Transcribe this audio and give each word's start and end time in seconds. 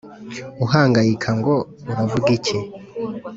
uhangayika 0.65 1.29
ngo 1.39 1.55
uravuga 1.91 2.29
iki 2.37 2.57